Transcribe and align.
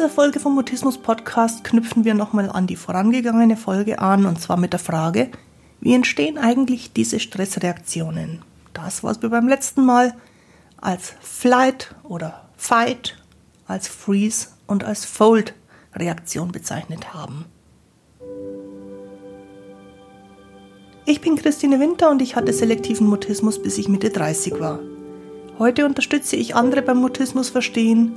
dieser 0.00 0.08
Folge 0.08 0.40
vom 0.40 0.54
Mutismus 0.54 0.96
Podcast 0.96 1.62
knüpfen 1.62 2.06
wir 2.06 2.14
nochmal 2.14 2.48
an 2.48 2.66
die 2.66 2.76
vorangegangene 2.76 3.58
Folge 3.58 3.98
an 3.98 4.24
und 4.24 4.40
zwar 4.40 4.56
mit 4.56 4.72
der 4.72 4.80
Frage, 4.80 5.28
wie 5.82 5.92
entstehen 5.92 6.38
eigentlich 6.38 6.94
diese 6.94 7.20
Stressreaktionen? 7.20 8.40
Das, 8.72 9.04
was 9.04 9.20
wir 9.20 9.28
beim 9.28 9.46
letzten 9.46 9.84
Mal 9.84 10.14
als 10.80 11.12
Flight 11.20 11.94
oder 12.02 12.48
Fight, 12.56 13.22
als 13.66 13.88
Freeze 13.88 14.48
und 14.66 14.84
als 14.84 15.04
Fold 15.04 15.52
Reaktion 15.94 16.50
bezeichnet 16.50 17.12
haben. 17.12 17.44
Ich 21.04 21.20
bin 21.20 21.36
Christine 21.36 21.78
Winter 21.78 22.08
und 22.08 22.22
ich 22.22 22.36
hatte 22.36 22.54
selektiven 22.54 23.06
Mutismus, 23.06 23.62
bis 23.62 23.76
ich 23.76 23.90
Mitte 23.90 24.08
30 24.08 24.60
war. 24.60 24.78
Heute 25.58 25.84
unterstütze 25.84 26.36
ich 26.36 26.54
andere 26.56 26.80
beim 26.80 26.96
Mutismus 26.96 27.50
verstehen, 27.50 28.16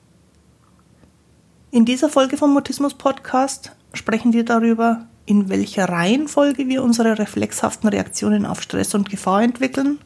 In 1.73 1.85
dieser 1.85 2.09
Folge 2.09 2.35
vom 2.35 2.51
Mutismus 2.51 2.95
Podcast 2.95 3.71
sprechen 3.93 4.33
wir 4.33 4.43
darüber, 4.43 5.07
in 5.25 5.47
welcher 5.47 5.87
Reihenfolge 5.87 6.67
wir 6.67 6.83
unsere 6.83 7.17
reflexhaften 7.17 7.87
Reaktionen 7.87 8.45
auf 8.45 8.61
Stress 8.61 8.93
und 8.93 9.09
Gefahr 9.09 9.41
entwickeln 9.41 9.99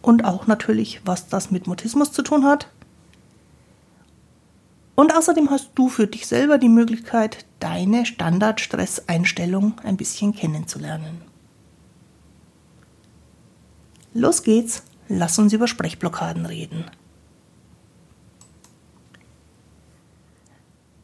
und 0.00 0.24
auch 0.24 0.46
natürlich, 0.46 1.00
was 1.04 1.26
das 1.26 1.50
mit 1.50 1.66
Mutismus 1.66 2.12
zu 2.12 2.22
tun 2.22 2.44
hat. 2.44 2.68
Und 4.94 5.16
außerdem 5.16 5.50
hast 5.50 5.70
du 5.74 5.88
für 5.88 6.06
dich 6.06 6.28
selber 6.28 6.58
die 6.58 6.68
Möglichkeit, 6.68 7.44
deine 7.58 8.06
Standardstresseinstellung 8.06 9.80
ein 9.82 9.96
bisschen 9.96 10.32
kennenzulernen. 10.32 11.22
Los 14.14 14.44
geht's, 14.44 14.84
lass 15.08 15.40
uns 15.40 15.52
über 15.52 15.66
Sprechblockaden 15.66 16.46
reden. 16.46 16.84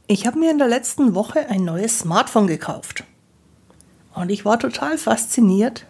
Ich 0.07 0.27
habe 0.27 0.39
mir 0.39 0.51
in 0.51 0.59
der 0.59 0.69
letzten 0.69 1.15
Woche 1.15 1.49
ein 1.49 1.65
neues 1.65 2.01
Smartphone 2.01 2.47
gekauft. 2.47 3.05
Und 4.15 4.31
ich 4.31 4.45
war 4.45 4.59
total 4.59 4.99
fasziniert, 4.99 5.87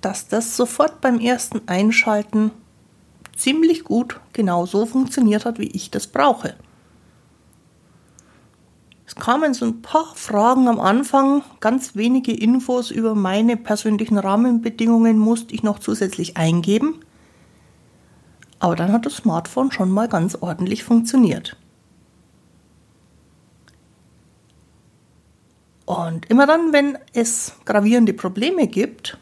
dass 0.00 0.26
das 0.26 0.56
sofort 0.56 1.02
beim 1.02 1.20
ersten 1.20 1.60
Einschalten 1.68 2.50
ziemlich 3.36 3.84
gut 3.84 4.20
genau 4.32 4.64
so 4.64 4.86
funktioniert 4.86 5.44
hat, 5.44 5.58
wie 5.58 5.68
ich 5.68 5.90
das 5.90 6.06
brauche. 6.06 6.54
Es 9.06 9.14
kamen 9.14 9.52
so 9.52 9.66
ein 9.66 9.82
paar 9.82 10.14
Fragen 10.14 10.66
am 10.66 10.80
Anfang, 10.80 11.42
ganz 11.60 11.94
wenige 11.94 12.32
Infos 12.32 12.90
über 12.90 13.14
meine 13.14 13.58
persönlichen 13.58 14.16
Rahmenbedingungen 14.16 15.18
musste 15.18 15.54
ich 15.54 15.62
noch 15.62 15.78
zusätzlich 15.78 16.38
eingeben. 16.38 17.00
Aber 18.60 18.76
dann 18.76 18.92
hat 18.92 19.04
das 19.04 19.16
Smartphone 19.16 19.72
schon 19.72 19.90
mal 19.90 20.08
ganz 20.08 20.36
ordentlich 20.36 20.84
funktioniert. 20.84 21.58
Und 25.88 26.26
immer 26.26 26.46
dann, 26.46 26.74
wenn 26.74 26.98
es 27.14 27.54
gravierende 27.64 28.12
Probleme 28.12 28.66
gibt, 28.66 29.16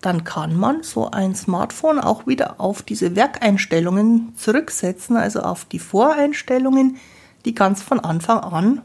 dann 0.00 0.22
kann 0.22 0.54
man 0.56 0.84
so 0.84 1.10
ein 1.10 1.34
Smartphone 1.34 1.98
auch 1.98 2.24
wieder 2.24 2.60
auf 2.60 2.82
diese 2.82 3.16
Werkeinstellungen 3.16 4.32
zurücksetzen, 4.36 5.16
also 5.16 5.40
auf 5.40 5.64
die 5.64 5.80
Voreinstellungen, 5.80 6.98
die 7.44 7.52
ganz 7.52 7.82
von 7.82 7.98
Anfang 7.98 8.38
an 8.38 8.82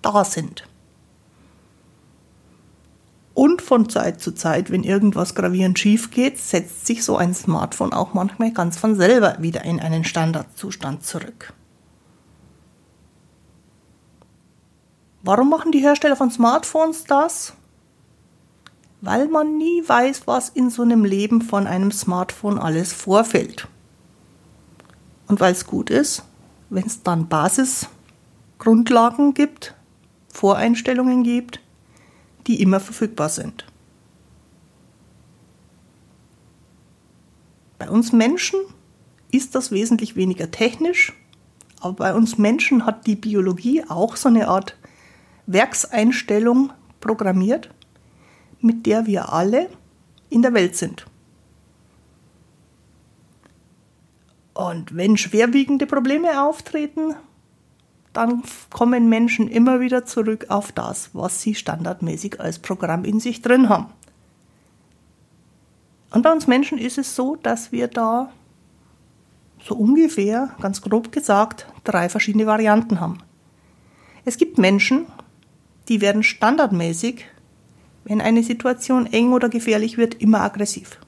da 0.00 0.24
sind. 0.24 0.68
Und 3.34 3.60
von 3.60 3.88
Zeit 3.88 4.20
zu 4.20 4.30
Zeit, 4.30 4.70
wenn 4.70 4.84
irgendwas 4.84 5.34
gravierend 5.34 5.76
schief 5.76 6.12
geht, 6.12 6.38
setzt 6.38 6.86
sich 6.86 7.02
so 7.02 7.16
ein 7.16 7.34
Smartphone 7.34 7.92
auch 7.92 8.14
manchmal 8.14 8.52
ganz 8.52 8.76
von 8.78 8.94
selber 8.94 9.38
wieder 9.40 9.64
in 9.64 9.80
einen 9.80 10.04
Standardzustand 10.04 11.04
zurück. 11.04 11.52
Warum 15.24 15.48
machen 15.48 15.72
die 15.72 15.80
Hersteller 15.80 16.16
von 16.16 16.30
Smartphones 16.30 17.04
das? 17.04 17.54
Weil 19.00 19.26
man 19.26 19.56
nie 19.56 19.82
weiß, 19.86 20.26
was 20.26 20.50
in 20.50 20.68
so 20.68 20.82
einem 20.82 21.06
Leben 21.06 21.40
von 21.40 21.66
einem 21.66 21.92
Smartphone 21.92 22.58
alles 22.58 22.92
vorfällt. 22.92 23.66
Und 25.26 25.40
weil 25.40 25.52
es 25.52 25.66
gut 25.66 25.88
ist, 25.88 26.24
wenn 26.68 26.84
es 26.84 27.02
dann 27.02 27.28
Basisgrundlagen 27.28 29.32
gibt, 29.32 29.72
Voreinstellungen 30.30 31.22
gibt, 31.22 31.60
die 32.46 32.60
immer 32.60 32.78
verfügbar 32.78 33.30
sind. 33.30 33.64
Bei 37.78 37.88
uns 37.88 38.12
Menschen 38.12 38.60
ist 39.30 39.54
das 39.54 39.70
wesentlich 39.70 40.16
weniger 40.16 40.50
technisch, 40.50 41.14
aber 41.80 41.94
bei 41.94 42.14
uns 42.14 42.36
Menschen 42.36 42.84
hat 42.84 43.06
die 43.06 43.16
Biologie 43.16 43.84
auch 43.88 44.16
so 44.16 44.28
eine 44.28 44.48
Art 44.48 44.76
Werkseinstellung 45.46 46.72
programmiert, 47.00 47.70
mit 48.60 48.86
der 48.86 49.06
wir 49.06 49.32
alle 49.32 49.68
in 50.30 50.42
der 50.42 50.54
Welt 50.54 50.76
sind. 50.76 51.06
Und 54.54 54.96
wenn 54.96 55.16
schwerwiegende 55.16 55.86
Probleme 55.86 56.42
auftreten, 56.42 57.14
dann 58.12 58.44
kommen 58.70 59.08
Menschen 59.08 59.48
immer 59.48 59.80
wieder 59.80 60.06
zurück 60.06 60.46
auf 60.48 60.70
das, 60.70 61.10
was 61.12 61.42
sie 61.42 61.54
standardmäßig 61.54 62.40
als 62.40 62.60
Programm 62.60 63.04
in 63.04 63.18
sich 63.18 63.42
drin 63.42 63.68
haben. 63.68 63.86
Und 66.12 66.22
bei 66.22 66.30
uns 66.30 66.46
Menschen 66.46 66.78
ist 66.78 66.96
es 66.96 67.16
so, 67.16 67.34
dass 67.34 67.72
wir 67.72 67.88
da 67.88 68.30
so 69.64 69.74
ungefähr, 69.74 70.54
ganz 70.60 70.80
grob 70.80 71.10
gesagt, 71.10 71.66
drei 71.82 72.08
verschiedene 72.08 72.46
Varianten 72.46 73.00
haben. 73.00 73.18
Es 74.24 74.36
gibt 74.36 74.58
Menschen, 74.58 75.06
die 75.88 76.00
werden 76.00 76.22
standardmäßig, 76.22 77.26
wenn 78.04 78.20
eine 78.20 78.42
Situation 78.42 79.06
eng 79.06 79.32
oder 79.32 79.48
gefährlich 79.48 79.96
wird, 79.96 80.14
immer 80.14 80.40
aggressiv. 80.40 80.98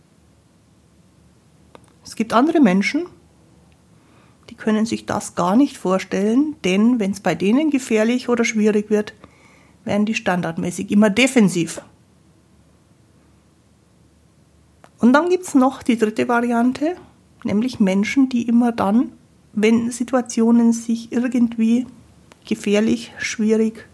Es 2.04 2.16
gibt 2.16 2.32
andere 2.32 2.60
Menschen, 2.60 3.06
die 4.50 4.54
können 4.54 4.86
sich 4.86 5.06
das 5.06 5.34
gar 5.34 5.56
nicht 5.56 5.76
vorstellen, 5.76 6.56
denn 6.64 7.00
wenn 7.00 7.10
es 7.10 7.20
bei 7.20 7.34
denen 7.34 7.70
gefährlich 7.70 8.28
oder 8.28 8.44
schwierig 8.44 8.90
wird, 8.90 9.14
werden 9.84 10.06
die 10.06 10.14
standardmäßig 10.14 10.90
immer 10.90 11.10
defensiv. 11.10 11.82
Und 14.98 15.12
dann 15.12 15.28
gibt 15.28 15.44
es 15.44 15.54
noch 15.54 15.82
die 15.82 15.98
dritte 15.98 16.28
Variante, 16.28 16.96
nämlich 17.44 17.80
Menschen, 17.80 18.28
die 18.28 18.48
immer 18.48 18.72
dann, 18.72 19.12
wenn 19.52 19.90
Situationen 19.90 20.72
sich 20.72 21.12
irgendwie 21.12 21.86
gefährlich, 22.44 23.12
schwierig 23.18 23.86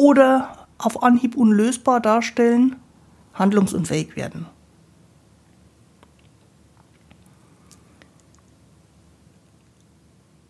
oder 0.00 0.66
auf 0.78 1.02
Anhieb 1.02 1.36
unlösbar 1.36 2.00
darstellen, 2.00 2.76
handlungsunfähig 3.34 4.16
werden. 4.16 4.46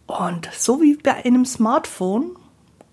Und 0.06 0.48
so 0.52 0.80
wie 0.80 0.94
bei 0.94 1.24
einem 1.24 1.44
Smartphone 1.44 2.36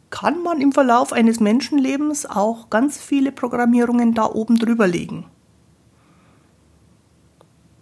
kann 0.09 0.42
man 0.42 0.59
im 0.59 0.71
Verlauf 0.71 1.13
eines 1.13 1.39
Menschenlebens 1.39 2.25
auch 2.25 2.71
ganz 2.71 2.98
viele 2.98 3.31
Programmierungen 3.31 4.15
da 4.15 4.25
oben 4.25 4.57
drüber 4.57 4.88
legen. 4.88 5.25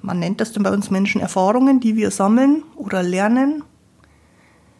Man 0.01 0.19
nennt 0.19 0.41
das 0.41 0.51
dann 0.51 0.63
bei 0.63 0.71
uns 0.71 0.91
Menschen 0.91 1.21
Erfahrungen, 1.21 1.79
die 1.79 1.95
wir 1.95 2.11
sammeln 2.11 2.63
oder 2.75 3.03
lernen. 3.03 3.63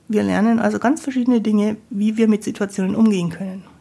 Wir 0.09 0.23
lernen 0.23 0.59
also 0.59 0.79
ganz 0.79 1.01
verschiedene 1.01 1.39
Dinge, 1.39 1.77
wie 1.89 2.17
wir 2.17 2.27
mit 2.27 2.43
Situationen 2.43 2.93
umgehen 2.93 3.29
können. 3.29 3.74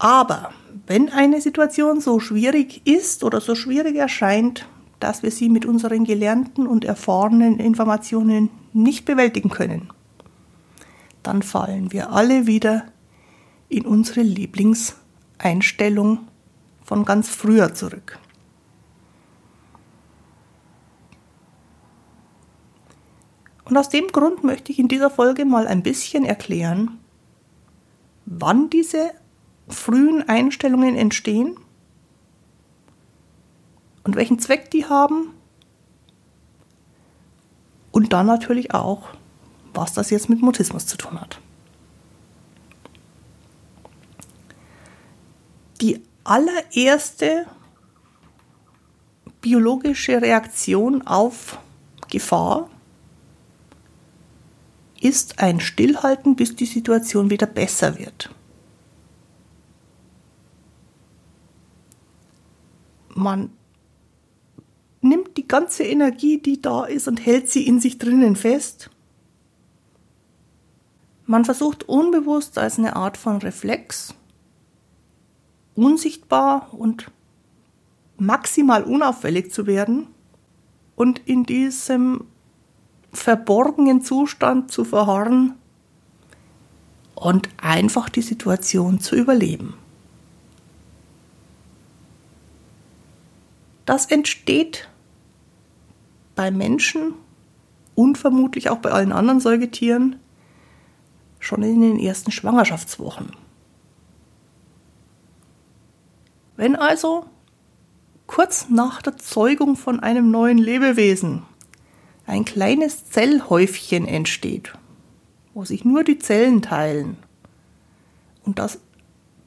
Aber 0.00 0.50
wenn 0.86 1.08
eine 1.10 1.40
Situation 1.42 2.00
so 2.00 2.18
schwierig 2.20 2.86
ist 2.86 3.22
oder 3.22 3.42
so 3.42 3.54
schwierig 3.54 3.96
erscheint, 3.96 4.66
dass 4.98 5.22
wir 5.22 5.30
sie 5.30 5.50
mit 5.50 5.66
unseren 5.66 6.04
gelernten 6.04 6.66
und 6.66 6.86
erfahrenen 6.86 7.60
Informationen 7.60 8.48
nicht 8.72 9.04
bewältigen 9.04 9.50
können, 9.50 9.90
dann 11.22 11.42
fallen 11.42 11.92
wir 11.92 12.12
alle 12.12 12.46
wieder 12.46 12.86
in 13.68 13.84
unsere 13.84 14.22
Lieblingseinstellung 14.22 16.20
von 16.82 17.04
ganz 17.04 17.28
früher 17.28 17.74
zurück. 17.74 18.18
Und 23.66 23.76
aus 23.76 23.90
dem 23.90 24.06
Grund 24.08 24.44
möchte 24.44 24.72
ich 24.72 24.78
in 24.78 24.88
dieser 24.88 25.10
Folge 25.10 25.44
mal 25.44 25.66
ein 25.66 25.82
bisschen 25.82 26.24
erklären, 26.24 26.98
wann 28.24 28.70
diese 28.70 29.10
frühen 29.70 30.28
Einstellungen 30.28 30.96
entstehen 30.96 31.56
und 34.04 34.16
welchen 34.16 34.38
Zweck 34.38 34.70
die 34.70 34.86
haben 34.86 35.32
und 37.92 38.12
dann 38.12 38.26
natürlich 38.26 38.72
auch, 38.74 39.08
was 39.74 39.92
das 39.92 40.10
jetzt 40.10 40.28
mit 40.28 40.42
Mutismus 40.42 40.86
zu 40.86 40.96
tun 40.96 41.20
hat. 41.20 41.40
Die 45.80 46.02
allererste 46.24 47.46
biologische 49.40 50.20
Reaktion 50.20 51.06
auf 51.06 51.58
Gefahr 52.10 52.68
ist 55.00 55.38
ein 55.38 55.60
Stillhalten, 55.60 56.36
bis 56.36 56.54
die 56.56 56.66
Situation 56.66 57.30
wieder 57.30 57.46
besser 57.46 57.98
wird. 57.98 58.30
Man 63.14 63.50
nimmt 65.00 65.36
die 65.36 65.48
ganze 65.48 65.84
Energie, 65.84 66.38
die 66.38 66.60
da 66.60 66.84
ist, 66.84 67.08
und 67.08 67.24
hält 67.24 67.48
sie 67.48 67.66
in 67.66 67.80
sich 67.80 67.98
drinnen 67.98 68.36
fest. 68.36 68.90
Man 71.26 71.44
versucht 71.44 71.88
unbewusst 71.88 72.58
als 72.58 72.78
eine 72.78 72.96
Art 72.96 73.16
von 73.16 73.38
Reflex, 73.38 74.14
unsichtbar 75.74 76.74
und 76.74 77.10
maximal 78.18 78.82
unauffällig 78.82 79.52
zu 79.52 79.66
werden 79.66 80.08
und 80.96 81.20
in 81.20 81.44
diesem 81.44 82.24
verborgenen 83.12 84.02
Zustand 84.02 84.70
zu 84.70 84.84
verharren 84.84 85.54
und 87.14 87.48
einfach 87.58 88.08
die 88.08 88.22
Situation 88.22 89.00
zu 89.00 89.16
überleben. 89.16 89.74
Das 93.90 94.06
entsteht 94.06 94.88
bei 96.36 96.52
Menschen 96.52 97.14
und 97.96 98.18
vermutlich 98.18 98.70
auch 98.70 98.78
bei 98.78 98.92
allen 98.92 99.10
anderen 99.10 99.40
Säugetieren 99.40 100.14
schon 101.40 101.64
in 101.64 101.80
den 101.80 101.98
ersten 101.98 102.30
Schwangerschaftswochen. 102.30 103.32
Wenn 106.54 106.76
also 106.76 107.24
kurz 108.28 108.68
nach 108.68 109.02
der 109.02 109.16
Zeugung 109.16 109.74
von 109.74 109.98
einem 109.98 110.30
neuen 110.30 110.58
Lebewesen 110.58 111.42
ein 112.28 112.44
kleines 112.44 113.06
Zellhäufchen 113.06 114.06
entsteht, 114.06 114.72
wo 115.52 115.64
sich 115.64 115.84
nur 115.84 116.04
die 116.04 116.20
Zellen 116.20 116.62
teilen 116.62 117.16
und 118.44 118.60
das 118.60 118.78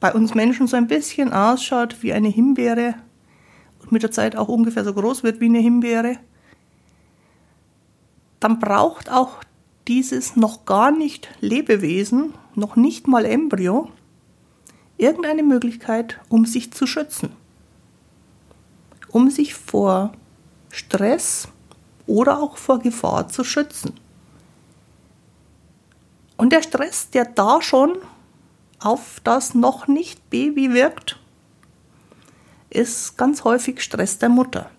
bei 0.00 0.12
uns 0.12 0.34
Menschen 0.34 0.66
so 0.66 0.76
ein 0.76 0.86
bisschen 0.86 1.32
ausschaut 1.32 2.02
wie 2.02 2.12
eine 2.12 2.28
Himbeere 2.28 2.96
mit 3.92 4.02
der 4.02 4.10
Zeit 4.10 4.36
auch 4.36 4.48
ungefähr 4.48 4.84
so 4.84 4.94
groß 4.94 5.22
wird 5.22 5.40
wie 5.40 5.46
eine 5.46 5.58
Himbeere, 5.58 6.18
dann 8.40 8.58
braucht 8.58 9.10
auch 9.10 9.42
dieses 9.88 10.36
noch 10.36 10.64
gar 10.64 10.90
nicht 10.90 11.28
Lebewesen, 11.40 12.34
noch 12.54 12.76
nicht 12.76 13.08
mal 13.08 13.24
Embryo, 13.24 13.90
irgendeine 14.96 15.42
Möglichkeit, 15.42 16.20
um 16.28 16.46
sich 16.46 16.72
zu 16.72 16.86
schützen 16.86 17.30
um 19.14 19.30
sich 19.30 19.54
vor 19.54 20.10
Stress 20.72 21.46
oder 22.08 22.42
auch 22.42 22.56
vor 22.56 22.80
Gefahr 22.80 23.28
zu 23.28 23.44
schützen. 23.44 23.94
Und 26.36 26.52
der 26.52 26.62
Stress, 26.64 27.10
der 27.10 27.24
da 27.24 27.62
schon 27.62 27.96
auf 28.80 29.20
das 29.22 29.54
noch 29.54 29.86
nicht 29.86 30.28
Baby 30.30 30.74
wirkt, 30.74 31.20
ist 32.74 33.16
ganz 33.16 33.44
häufig 33.44 33.80
Stress 33.80 34.18
der 34.18 34.28
Mutter. 34.28 34.70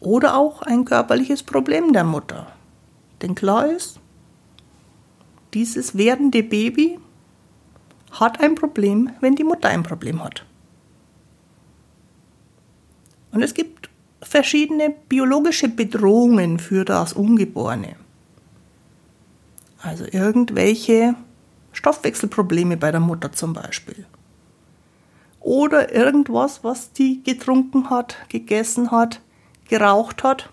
Oder 0.00 0.36
auch 0.36 0.62
ein 0.62 0.84
körperliches 0.84 1.42
Problem 1.42 1.92
der 1.92 2.04
Mutter. 2.04 2.52
Denn 3.22 3.34
klar 3.34 3.66
ist, 3.66 4.00
dieses 5.54 5.96
werdende 5.96 6.42
Baby 6.42 6.98
hat 8.10 8.40
ein 8.40 8.54
Problem, 8.54 9.10
wenn 9.20 9.34
die 9.34 9.44
Mutter 9.44 9.68
ein 9.68 9.82
Problem 9.82 10.22
hat. 10.22 10.44
Und 13.30 13.42
es 13.42 13.54
gibt 13.54 13.88
verschiedene 14.20 14.94
biologische 15.08 15.68
Bedrohungen 15.68 16.58
für 16.58 16.84
das 16.84 17.12
Ungeborene. 17.12 17.96
Also 19.82 20.04
irgendwelche 20.10 21.14
Stoffwechselprobleme 21.72 22.76
bei 22.76 22.90
der 22.90 23.00
Mutter 23.00 23.32
zum 23.32 23.52
Beispiel. 23.52 24.06
Oder 25.44 25.94
irgendwas, 25.94 26.64
was 26.64 26.94
die 26.94 27.22
getrunken 27.22 27.90
hat, 27.90 28.16
gegessen 28.30 28.90
hat, 28.90 29.20
geraucht 29.68 30.24
hat 30.24 30.48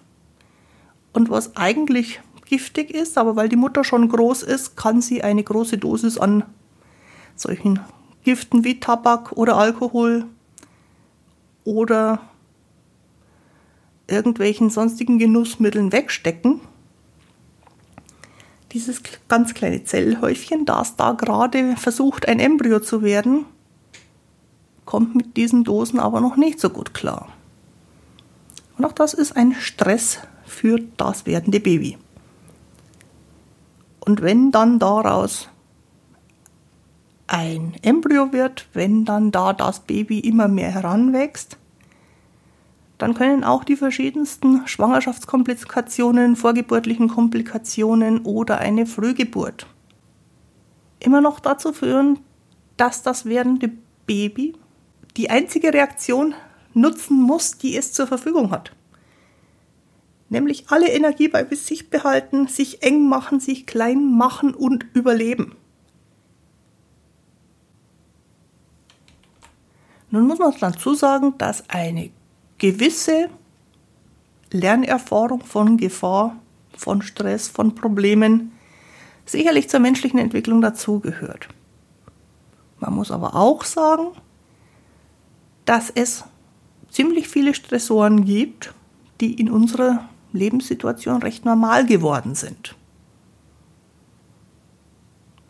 und 1.13 1.29
was 1.29 1.55
eigentlich 1.55 2.19
giftig 2.45 2.91
ist, 2.91 3.17
aber 3.17 3.37
weil 3.37 3.47
die 3.47 3.55
Mutter 3.55 3.85
schon 3.85 4.09
groß 4.09 4.43
ist, 4.43 4.75
kann 4.75 5.01
sie 5.01 5.23
eine 5.23 5.43
große 5.43 5.77
Dosis 5.77 6.17
an 6.17 6.43
solchen 7.37 7.79
Giften 8.25 8.65
wie 8.65 8.81
Tabak 8.81 9.31
oder 9.31 9.55
Alkohol 9.55 10.25
oder 11.63 12.19
irgendwelchen 14.07 14.69
sonstigen 14.69 15.19
Genussmitteln 15.19 15.93
wegstecken. 15.93 16.59
Dieses 18.73 19.01
ganz 19.29 19.53
kleine 19.53 19.85
Zellhäufchen, 19.85 20.65
das 20.65 20.97
da 20.97 21.13
gerade 21.13 21.77
versucht, 21.77 22.27
ein 22.27 22.41
Embryo 22.41 22.81
zu 22.81 23.03
werden, 23.03 23.45
kommt 24.85 25.15
mit 25.15 25.37
diesen 25.37 25.63
Dosen 25.63 25.99
aber 25.99 26.21
noch 26.21 26.35
nicht 26.35 26.59
so 26.59 26.69
gut 26.69 26.93
klar. 26.93 27.29
Und 28.77 28.85
auch 28.85 28.93
das 28.93 29.13
ist 29.13 29.35
ein 29.35 29.53
Stress 29.53 30.19
für 30.45 30.79
das 30.97 31.25
werdende 31.25 31.59
Baby. 31.59 31.97
Und 33.99 34.21
wenn 34.21 34.51
dann 34.51 34.79
daraus 34.79 35.47
ein 37.27 37.75
Embryo 37.81 38.33
wird, 38.33 38.67
wenn 38.73 39.05
dann 39.05 39.31
da 39.31 39.53
das 39.53 39.81
Baby 39.81 40.19
immer 40.19 40.47
mehr 40.47 40.71
heranwächst, 40.71 41.57
dann 42.97 43.13
können 43.13 43.43
auch 43.43 43.63
die 43.63 43.77
verschiedensten 43.77 44.67
Schwangerschaftskomplikationen, 44.67 46.35
vorgeburtlichen 46.35 47.07
Komplikationen 47.07 48.21
oder 48.25 48.57
eine 48.59 48.85
Frühgeburt 48.85 49.65
immer 51.01 51.21
noch 51.21 51.39
dazu 51.39 51.73
führen, 51.73 52.19
dass 52.77 53.03
das 53.03 53.25
werdende 53.25 53.71
Baby 54.05 54.53
die 55.17 55.29
einzige 55.29 55.73
Reaktion 55.73 56.33
nutzen 56.73 57.21
muss, 57.21 57.57
die 57.57 57.75
es 57.75 57.93
zur 57.93 58.07
Verfügung 58.07 58.51
hat. 58.51 58.71
Nämlich 60.29 60.65
alle 60.69 60.89
Energie 60.89 61.27
bei 61.27 61.43
sich 61.53 61.89
behalten, 61.89 62.47
sich 62.47 62.83
eng 62.83 63.09
machen, 63.09 63.39
sich 63.39 63.65
klein 63.65 64.15
machen 64.15 64.53
und 64.53 64.85
überleben. 64.93 65.55
Nun 70.09 70.27
muss 70.27 70.39
man 70.39 70.53
dazu 70.59 70.93
sagen, 70.93 71.35
dass 71.37 71.69
eine 71.69 72.11
gewisse 72.57 73.29
Lernerfahrung 74.51 75.41
von 75.41 75.77
Gefahr, 75.77 76.37
von 76.77 77.01
Stress, 77.01 77.47
von 77.47 77.75
Problemen 77.75 78.51
sicherlich 79.25 79.69
zur 79.69 79.79
menschlichen 79.79 80.19
Entwicklung 80.19 80.61
dazugehört. 80.61 81.47
Man 82.79 82.93
muss 82.93 83.11
aber 83.11 83.35
auch 83.35 83.63
sagen, 83.63 84.07
dass 85.65 85.89
es 85.89 86.23
ziemlich 86.89 87.27
viele 87.27 87.53
Stressoren 87.53 88.25
gibt, 88.25 88.73
die 89.19 89.33
in 89.33 89.49
unserer 89.49 90.09
Lebenssituation 90.33 91.21
recht 91.21 91.45
normal 91.45 91.85
geworden 91.85 92.35
sind. 92.35 92.75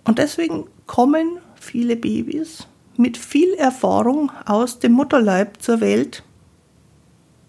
Und 0.03 0.18
deswegen 0.18 0.65
kommen 0.88 1.38
viele 1.56 1.96
Babys 1.96 2.68
mit 2.98 3.18
viel 3.18 3.53
Erfahrung 3.53 4.32
aus 4.46 4.80
dem 4.80 4.94
Mutterleib 4.94 5.62
zur 5.62 5.80
Welt, 5.80 6.24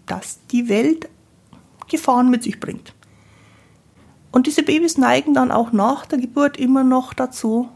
das 0.05 0.39
die 0.51 0.69
Welt 0.69 1.09
Gefahren 1.89 2.29
mit 2.29 2.43
sich 2.43 2.59
bringt. 2.59 2.93
Und 4.31 4.47
diese 4.47 4.63
Babys 4.63 4.97
neigen 4.97 5.33
dann 5.33 5.51
auch 5.51 5.71
nach 5.71 6.05
der 6.05 6.17
Geburt 6.17 6.57
immer 6.57 6.83
noch 6.83 7.13
dazu, 7.13 7.69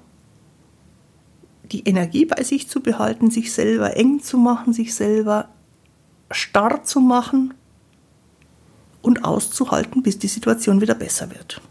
die 1.72 1.88
Energie 1.88 2.26
bei 2.26 2.44
sich 2.44 2.70
zu 2.70 2.82
behalten, 2.82 3.32
sich 3.32 3.54
selber 3.54 3.96
eng 3.98 4.22
zu 4.22 4.38
machen, 4.38 4.74
sich 4.74 4.96
selber 4.96 5.50
starr 6.32 6.84
zu 6.84 7.00
machen 7.00 7.54
und 9.02 9.24
auszuhalten, 9.24 10.04
bis 10.04 10.20
die 10.20 10.28
Situation 10.28 10.82
wieder 10.82 10.96
besser 10.96 11.30
wird. 11.30 11.62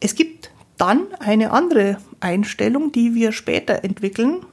Es 0.00 0.14
gibt 0.14 0.50
dann 0.78 1.06
eine 1.20 1.52
andere 1.52 1.98
Einstellung, 2.20 2.90
die 2.90 3.14
wir 3.14 3.32
später 3.32 3.84
entwickeln, 3.84 4.44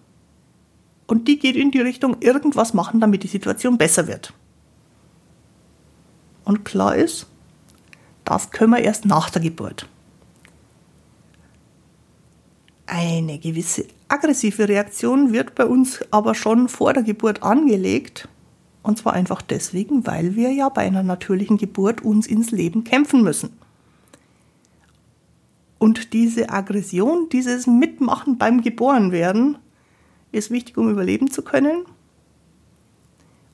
und 1.08 1.28
die 1.28 1.40
geht 1.40 1.56
in 1.56 1.72
die 1.72 1.82
Richtung 1.82 2.18
irgendwas 2.20 2.76
machen, 2.76 3.00
damit 3.00 3.24
die 3.24 3.28
Situation 3.28 3.80
besser 3.80 4.08
wird. 4.08 4.32
Und 6.46 6.66
klar 6.66 6.96
ist, 6.96 7.26
das 8.26 8.52
können 8.52 8.72
wir 8.72 8.80
erst 8.80 9.06
nach 9.06 9.30
der 9.30 9.42
Geburt. 9.42 9.88
Eine 12.86 13.38
gewisse 13.38 13.86
aggressive 14.08 14.68
Reaktion 14.68 15.32
wird 15.32 15.56
bei 15.56 15.66
uns 15.66 16.00
aber 16.12 16.34
schon 16.34 16.68
vor 16.68 16.94
der 16.94 17.04
Geburt 17.04 17.44
angelegt. 17.44 18.28
Und 18.82 18.98
zwar 18.98 19.14
einfach 19.14 19.42
deswegen, 19.42 20.08
weil 20.08 20.36
wir 20.36 20.52
ja 20.52 20.70
bei 20.70 20.82
einer 20.82 21.04
natürlichen 21.04 21.58
Geburt 21.58 22.02
uns 22.02 22.26
ins 22.26 22.52
Leben 22.52 22.84
kämpfen 22.84 23.22
müssen. 23.22 23.52
Und 25.78 26.14
diese 26.14 26.50
Aggression, 26.50 27.30
dieses 27.30 27.68
Mitmachen 27.68 28.38
beim 28.38 28.62
Geborenwerden 28.62 29.58
ist 30.32 30.52
wichtig, 30.52 30.78
um 30.78 30.90
überleben 30.90 31.32
zu 31.32 31.42
können. 31.42 31.86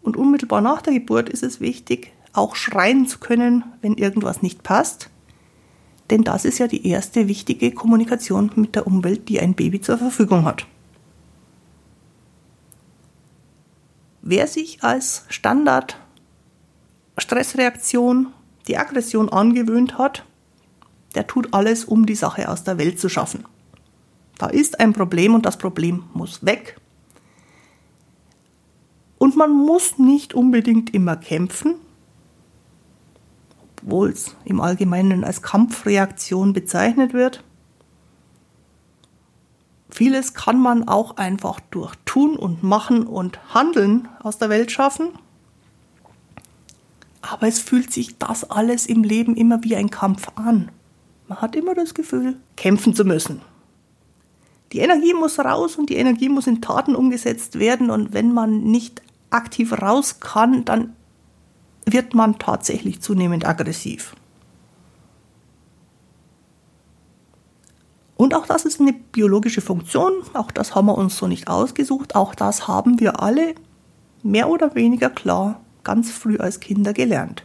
Und 0.02 0.18
unmittelbar 0.18 0.62
nach 0.62 0.82
der 0.82 0.94
Geburt 0.94 1.30
ist 1.30 1.44
es 1.44 1.60
wichtig, 1.60 2.15
auch 2.38 2.56
schreien 2.56 3.08
zu 3.08 3.20
können, 3.20 3.64
wenn 3.82 3.96
irgendwas 3.96 4.42
nicht 4.42 4.64
passt 4.64 5.10
denn 6.10 6.24
das 6.24 6.46
ist 6.46 6.60
ja 6.60 6.68
die 6.68 6.88
erste 6.88 7.28
wichtige 7.28 7.72
Kommunikation 7.72 8.52
mit 8.56 8.76
der 8.76 8.86
Umwelt, 8.86 9.28
die 9.28 9.40
ein 9.40 9.56
Baby 9.56 9.82
zur 9.82 9.98
Verfügung 9.98 10.46
hat. 10.46 10.68
Wer 14.22 14.48
sich 14.48 14.84
als 14.84 15.26
Standard 15.30 16.00
Stressreaktion 17.18 18.28
die 18.68 18.78
Aggression 18.78 19.30
angewöhnt 19.30 19.98
hat, 19.98 20.26
der 21.16 21.28
tut 21.28 21.54
alles, 21.54 21.86
um 21.86 22.06
die 22.06 22.16
Sache 22.16 22.50
aus 22.50 22.64
der 22.64 22.78
Welt 22.78 23.00
zu 23.00 23.10
schaffen. 23.10 23.46
Da 24.38 24.48
ist 24.48 24.80
ein 24.80 24.94
Problem 24.94 25.34
und 25.34 25.46
das 25.46 25.58
Problem 25.58 26.04
muss 26.14 26.46
weg. 26.46 26.80
Und 29.18 29.38
man 29.38 29.52
muss 29.52 29.98
nicht 29.98 30.34
unbedingt 30.34 30.94
immer 30.94 31.16
kämpfen, 31.16 31.76
obwohl 33.86 34.10
es 34.10 34.36
im 34.46 34.62
Allgemeinen 34.62 35.24
als 35.24 35.42
Kampfreaktion 35.42 36.54
bezeichnet 36.54 37.14
wird. 37.14 37.44
Vieles 39.90 40.34
kann 40.34 40.60
man 40.60 40.88
auch 40.88 41.18
einfach 41.18 41.60
durch 41.70 41.96
Tun 42.04 42.36
und 42.36 42.64
Machen 42.64 43.06
und 43.06 43.40
Handeln 43.54 44.08
aus 44.22 44.40
der 44.40 44.50
Welt 44.50 44.72
schaffen. 44.72 45.10
Aber 47.22 47.48
es 47.48 47.60
fühlt 47.60 47.94
sich 47.94 48.18
das 48.18 48.50
alles 48.50 48.88
im 48.88 49.04
Leben 49.04 49.36
immer 49.36 49.64
wie 49.64 49.76
ein 49.76 49.92
Kampf 49.92 50.30
an. 50.36 50.72
Man 51.28 51.42
hat 51.42 51.56
immer 51.56 51.76
das 51.76 51.94
Gefühl, 51.94 52.38
kämpfen 52.56 52.94
zu 52.96 53.06
müssen. 53.06 53.42
Die 54.74 54.80
Energie 54.80 55.14
muss 55.14 55.40
raus 55.40 55.76
und 55.76 55.90
die 55.90 55.96
Energie 55.96 56.30
muss 56.30 56.48
in 56.48 56.62
Taten 56.62 56.96
umgesetzt 56.96 57.60
werden. 57.60 57.90
Und 57.90 58.14
wenn 58.14 58.34
man 58.34 58.64
nicht 58.64 59.02
aktiv 59.30 59.74
raus 59.74 60.20
kann, 60.20 60.66
dann 60.66 60.95
wird 61.86 62.14
man 62.14 62.40
tatsächlich 62.40 63.02
zunehmend 63.02 63.46
aggressiv. 63.46 64.16
Und 68.18 68.34
auch 68.34 68.48
das 68.48 68.66
ist 68.66 68.80
eine 68.80 68.94
biologische 68.94 69.62
Funktion, 69.62 70.14
auch 70.34 70.52
das 70.52 70.74
haben 70.74 70.88
wir 70.88 70.98
uns 70.98 71.18
so 71.18 71.28
nicht 71.28 71.48
ausgesucht, 71.48 72.16
auch 72.16 72.34
das 72.34 72.68
haben 72.68 73.00
wir 73.00 73.22
alle 73.22 73.56
mehr 74.24 74.50
oder 74.50 74.74
weniger 74.74 75.10
klar 75.10 75.60
ganz 75.84 76.12
früh 76.12 76.38
als 76.38 76.60
Kinder 76.60 76.94
gelernt. 76.94 77.44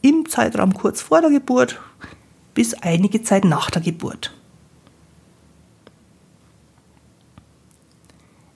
Im 0.00 0.28
Zeitraum 0.28 0.74
kurz 0.74 1.02
vor 1.02 1.20
der 1.20 1.30
Geburt 1.30 1.80
bis 2.54 2.74
einige 2.74 3.22
Zeit 3.22 3.44
nach 3.44 3.70
der 3.70 3.82
Geburt. 3.82 4.34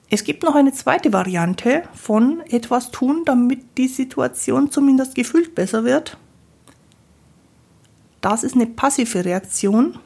Es 0.09 0.23
gibt 0.23 0.43
noch 0.43 0.55
eine 0.55 0.71
zweite 0.71 1.11
Variante 1.11 1.83
von 1.93 2.39
etwas 2.41 2.91
tun, 2.91 3.23
damit 3.25 3.77
die 3.77 3.89
Situation 3.89 4.71
zumindest 4.71 5.15
gefühlt 5.15 5.53
besser 5.53 5.83
wird. 5.83 6.17
Das 8.21 8.43
ist 8.43 8.55
eine 8.55 8.67
passive 8.67 9.25
Reaktion 9.25 9.99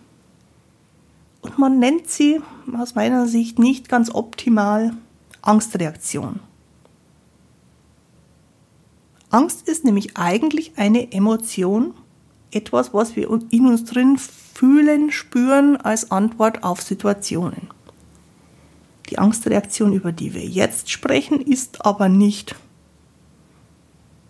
und 1.41 1.57
man 1.57 1.79
nennt 1.79 2.09
sie 2.09 2.41
aus 2.77 2.95
meiner 2.95 3.27
Sicht 3.27 3.59
nicht 3.59 3.89
ganz 3.89 4.13
optimal 4.13 4.93
Angstreaktion. 5.41 6.39
Angst 9.29 9.67
ist 9.67 9.85
nämlich 9.85 10.17
eigentlich 10.17 10.73
eine 10.77 11.11
Emotion, 11.11 11.93
etwas, 12.51 12.93
was 12.93 13.15
wir 13.15 13.29
in 13.49 13.65
uns 13.65 13.85
drin 13.85 14.17
fühlen, 14.17 15.11
spüren 15.11 15.77
als 15.77 16.11
Antwort 16.11 16.63
auf 16.63 16.81
Situationen. 16.81 17.69
Die 19.11 19.19
Angstreaktion, 19.19 19.91
über 19.91 20.13
die 20.13 20.33
wir 20.33 20.45
jetzt 20.45 20.89
sprechen, 20.89 21.41
ist 21.41 21.85
aber 21.85 22.07
nicht 22.07 22.55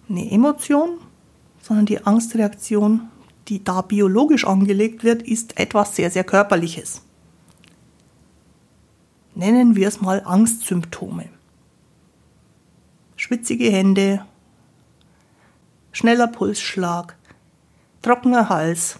eine 0.09 0.31
Emotion, 0.31 0.97
sondern 1.61 1.85
die 1.85 2.03
Angstreaktion, 2.03 3.09
die 3.47 3.63
da 3.63 3.81
biologisch 3.81 4.45
angelegt 4.45 5.03
wird, 5.03 5.21
ist 5.21 5.59
etwas 5.59 5.95
sehr, 5.95 6.09
sehr 6.09 6.23
Körperliches. 6.23 7.03
Nennen 9.35 9.75
wir 9.75 9.88
es 9.88 10.01
mal 10.01 10.23
Angstsymptome. 10.25 11.29
Schwitzige 13.15 13.71
Hände, 13.71 14.25
schneller 15.91 16.27
Pulsschlag, 16.27 17.15
trockener 18.01 18.50
Hals, 18.50 19.00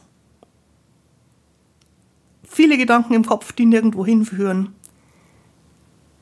viele 2.44 2.78
Gedanken 2.78 3.16
im 3.16 3.26
Kopf, 3.26 3.52
die 3.52 3.66
nirgendwo 3.66 4.06
hinführen, 4.06 4.76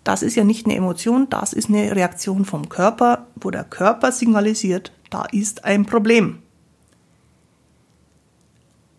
das 0.04 0.24
ist 0.24 0.36
ja 0.36 0.44
nicht 0.44 0.66
eine 0.66 0.76
Emotion, 0.76 1.30
das 1.30 1.54
ist 1.54 1.70
eine 1.70 1.96
Reaktion 1.96 2.46
vom 2.46 2.70
Körper, 2.70 3.28
wo 3.36 3.52
der 3.52 3.64
Körper 3.64 4.12
signalisiert, 4.12 4.92
da 5.10 5.26
ist 5.32 5.66
ein 5.66 5.86
Problem. 5.86 6.40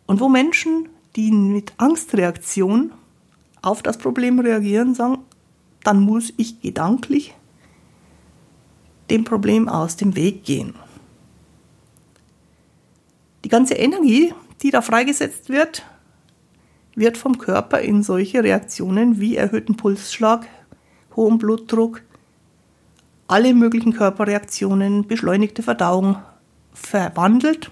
Und 0.07 0.21
wo 0.21 0.28
Menschen, 0.28 0.88
die 1.16 1.30
mit 1.30 1.73
Angstreaktion 1.78 2.92
auf 3.62 3.83
das 3.83 3.99
Problem 3.99 4.40
reagieren, 4.40 4.95
sagen, 4.95 5.19
dann 5.85 6.00
muss 6.00 6.33
ich 6.37 6.61
gedanklich 6.61 7.35
dem 9.11 9.25
Problem 9.25 9.69
aus 9.69 9.97
dem 9.97 10.16
Weg 10.16 10.45
gehen. 10.45 10.75
Die 13.45 13.49
ganze 13.49 13.75
Energie, 13.75 14.35
die 14.62 14.71
da 14.71 14.83
freigesetzt 14.83 15.49
wird, 15.49 15.85
wird 16.95 17.16
vom 17.16 17.38
Körper 17.38 17.80
in 17.80 18.02
solche 18.02 18.42
Reaktionen 18.45 19.21
wie 19.21 19.37
erhöhten 19.37 19.76
Pulsschlag, 19.76 20.47
hohem 21.17 21.38
Blutdruck, 21.38 22.02
alle 23.29 23.55
möglichen 23.55 23.93
Körperreaktionen, 23.93 25.07
beschleunigte 25.07 25.62
Verdauung 25.62 26.17
verwandelt. 26.73 27.71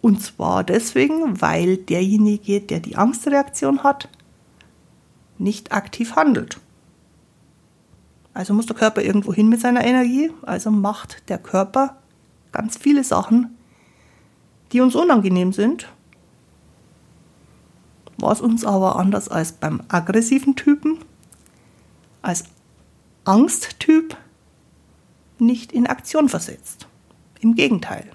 Und 0.00 0.22
zwar 0.22 0.64
deswegen, 0.64 1.40
weil 1.40 1.76
derjenige, 1.76 2.60
der 2.60 2.80
die 2.80 2.96
Angstreaktion 2.96 3.82
hat, 3.82 4.08
nicht 5.38 5.72
aktiv 5.72 6.16
handelt. 6.16 6.58
Also 8.34 8.54
muss 8.54 8.66
der 8.66 8.76
Körper 8.76 9.02
irgendwo 9.02 9.34
hin 9.34 9.48
mit 9.48 9.60
seiner 9.60 9.84
Energie, 9.84 10.30
also 10.42 10.70
macht 10.70 11.28
der 11.28 11.38
Körper 11.38 11.96
ganz 12.50 12.78
viele 12.78 13.04
Sachen, 13.04 13.56
die 14.72 14.80
uns 14.80 14.94
unangenehm 14.94 15.52
sind, 15.52 15.88
was 18.16 18.40
uns 18.40 18.64
aber 18.64 18.96
anders 18.96 19.28
als 19.28 19.52
beim 19.52 19.82
aggressiven 19.88 20.56
Typen 20.56 20.98
als 22.22 22.44
Angsttyp 23.24 24.16
nicht 25.38 25.72
in 25.72 25.86
Aktion 25.86 26.28
versetzt. 26.28 26.88
Im 27.40 27.54
Gegenteil. 27.54 28.06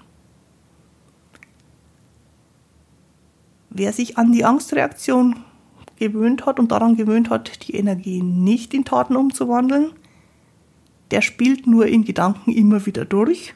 Wer 3.70 3.92
sich 3.92 4.16
an 4.16 4.32
die 4.32 4.44
Angstreaktion 4.44 5.36
gewöhnt 5.96 6.46
hat 6.46 6.58
und 6.58 6.72
daran 6.72 6.96
gewöhnt 6.96 7.28
hat, 7.28 7.68
die 7.68 7.74
Energie 7.74 8.22
nicht 8.22 8.72
in 8.72 8.84
Taten 8.84 9.16
umzuwandeln, 9.16 9.92
der 11.10 11.22
spielt 11.22 11.66
nur 11.66 11.86
in 11.86 12.04
Gedanken 12.04 12.52
immer 12.52 12.86
wieder 12.86 13.04
durch, 13.04 13.54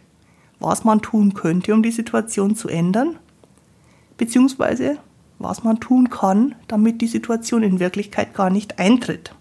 was 0.58 0.84
man 0.84 1.02
tun 1.02 1.34
könnte, 1.34 1.74
um 1.74 1.82
die 1.82 1.90
Situation 1.90 2.54
zu 2.54 2.68
ändern, 2.68 3.18
beziehungsweise 4.16 4.98
was 5.38 5.64
man 5.64 5.80
tun 5.80 6.08
kann, 6.08 6.54
damit 6.68 7.00
die 7.00 7.08
Situation 7.08 7.62
in 7.62 7.80
Wirklichkeit 7.80 8.34
gar 8.34 8.50
nicht 8.50 8.78
eintritt. 8.78 9.34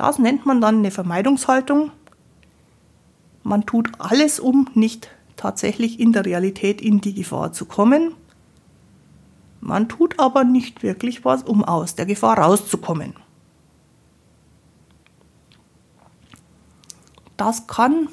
Das 0.00 0.18
nennt 0.18 0.46
man 0.46 0.62
dann 0.62 0.78
eine 0.78 0.90
Vermeidungshaltung. 0.90 1.90
Man 3.42 3.66
tut 3.66 3.90
alles, 3.98 4.40
um 4.40 4.66
nicht 4.72 5.10
tatsächlich 5.36 6.00
in 6.00 6.14
der 6.14 6.24
Realität 6.24 6.80
in 6.80 7.02
die 7.02 7.12
Gefahr 7.12 7.52
zu 7.52 7.66
kommen. 7.66 8.14
Man 9.60 9.90
tut 9.90 10.18
aber 10.18 10.42
nicht 10.44 10.82
wirklich 10.82 11.26
was, 11.26 11.42
um 11.42 11.62
aus 11.62 11.96
der 11.96 12.06
Gefahr 12.06 12.38
rauszukommen. 12.38 13.12
Das 17.36 17.66
kann 17.66 18.08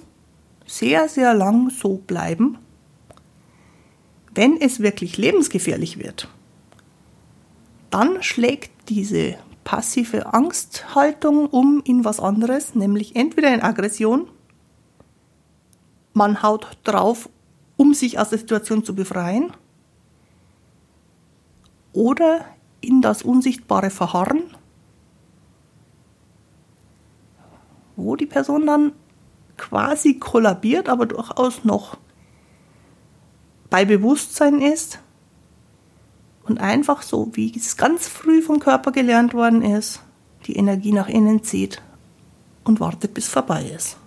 sehr, 0.65 1.07
sehr 1.07 1.33
lang 1.33 1.69
so 1.69 1.99
bleiben. 2.05 2.57
Wenn 4.35 4.59
es 4.59 4.81
wirklich 4.81 5.15
lebensgefährlich 5.15 5.99
wird, 5.99 6.27
dann 7.91 8.21
schlägt 8.21 8.89
diese 8.89 9.37
passive 9.67 10.33
Angsthaltung 10.33 11.47
um 11.47 11.81
in 11.83 12.05
was 12.05 12.21
anderes, 12.21 12.73
nämlich 12.73 13.17
entweder 13.17 13.53
in 13.53 13.61
Aggression, 13.61 14.29
man 16.13 16.41
haut 16.41 16.77
drauf, 16.85 17.29
um 17.75 17.93
sich 17.93 18.17
aus 18.17 18.29
der 18.29 18.39
Situation 18.39 18.85
zu 18.85 18.95
befreien, 18.95 19.51
oder 21.91 22.45
in 22.79 23.01
das 23.01 23.23
unsichtbare 23.23 23.89
Verharren, 23.89 24.55
wo 27.97 28.15
die 28.15 28.25
Person 28.25 28.67
dann 28.67 28.93
quasi 29.57 30.17
kollabiert, 30.17 30.87
aber 30.87 31.07
durchaus 31.07 31.65
noch 31.65 31.97
bei 33.69 33.83
Bewusstsein 33.83 34.61
ist 34.61 34.99
und 36.47 36.59
einfach 36.59 37.01
so, 37.01 37.29
wie 37.33 37.53
es 37.55 37.77
ganz 37.77 38.07
früh 38.07 38.41
vom 38.41 38.59
Körper 38.59 38.91
gelernt 38.91 39.33
worden 39.33 39.61
ist, 39.61 40.01
die 40.45 40.55
Energie 40.55 40.93
nach 40.93 41.09
innen 41.09 41.43
zieht 41.43 41.81
und 42.63 42.79
wartet, 42.79 43.13
bis 43.13 43.27
vorbei 43.27 43.69
ist. 43.75 43.97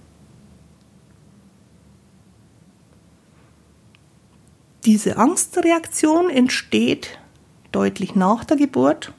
Diese 4.85 5.19
Angstreaktion 5.19 6.31
entsteht 6.31 7.19
deutlich 7.71 8.15
nach 8.15 8.45
der 8.45 8.57
Geburt 8.57 9.13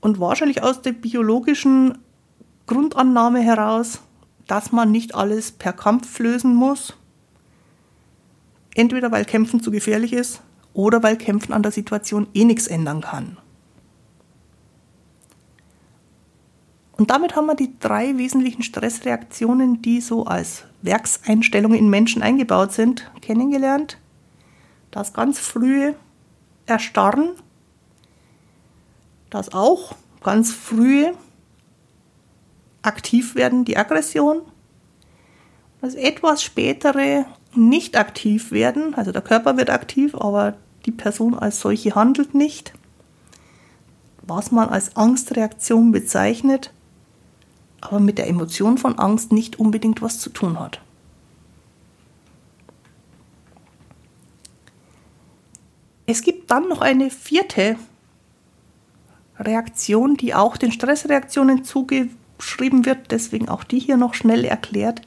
und 0.00 0.18
wahrscheinlich 0.18 0.64
aus 0.64 0.82
der 0.82 0.92
biologischen 0.92 1.98
Grundannahme 2.66 3.40
heraus, 3.40 4.00
dass 4.48 4.72
man 4.72 4.90
nicht 4.90 5.14
alles 5.14 5.52
per 5.52 5.72
Kampf 5.72 6.18
lösen 6.18 6.54
muss. 6.54 6.94
Entweder 8.74 9.12
weil 9.12 9.24
Kämpfen 9.24 9.62
zu 9.62 9.70
gefährlich 9.70 10.12
ist 10.12 10.42
oder 10.74 11.02
weil 11.02 11.16
Kämpfen 11.16 11.52
an 11.52 11.62
der 11.62 11.72
Situation 11.72 12.26
eh 12.34 12.44
nichts 12.44 12.66
ändern 12.66 13.00
kann. 13.00 13.36
Und 16.96 17.10
damit 17.10 17.34
haben 17.34 17.46
wir 17.46 17.56
die 17.56 17.78
drei 17.80 18.16
wesentlichen 18.16 18.62
Stressreaktionen, 18.62 19.82
die 19.82 20.00
so 20.00 20.24
als 20.24 20.64
Werkseinstellungen 20.82 21.78
in 21.78 21.90
Menschen 21.90 22.22
eingebaut 22.22 22.72
sind, 22.72 23.10
kennengelernt. 23.20 23.98
Das 24.90 25.12
ganz 25.12 25.38
frühe 25.38 25.94
Erstarren, 26.66 27.30
das 29.30 29.52
auch 29.52 29.96
ganz 30.22 30.52
frühe 30.52 31.14
aktiv 32.82 33.34
werden, 33.34 33.64
die 33.64 33.76
Aggression, 33.76 34.42
das 35.80 35.94
etwas 35.94 36.42
spätere 36.42 37.24
nicht 37.54 37.96
aktiv 37.96 38.52
werden, 38.52 38.94
also 38.94 39.12
der 39.12 39.22
Körper 39.22 39.56
wird 39.56 39.70
aktiv, 39.70 40.14
aber 40.14 40.54
die 40.86 40.92
Person 40.92 41.34
als 41.34 41.60
solche 41.60 41.94
handelt 41.94 42.34
nicht, 42.34 42.72
was 44.22 44.50
man 44.52 44.68
als 44.68 44.96
Angstreaktion 44.96 45.92
bezeichnet, 45.92 46.72
aber 47.80 48.00
mit 48.00 48.18
der 48.18 48.28
Emotion 48.28 48.78
von 48.78 48.98
Angst 48.98 49.32
nicht 49.32 49.58
unbedingt 49.58 50.02
was 50.02 50.18
zu 50.18 50.30
tun 50.30 50.58
hat. 50.58 50.80
Es 56.06 56.22
gibt 56.22 56.50
dann 56.50 56.68
noch 56.68 56.80
eine 56.80 57.10
vierte 57.10 57.76
Reaktion, 59.38 60.16
die 60.16 60.34
auch 60.34 60.56
den 60.56 60.72
Stressreaktionen 60.72 61.64
zugeschrieben 61.64 62.84
wird, 62.84 63.10
deswegen 63.10 63.48
auch 63.48 63.64
die 63.64 63.78
hier 63.78 63.96
noch 63.96 64.14
schnell 64.14 64.44
erklärt. 64.44 65.02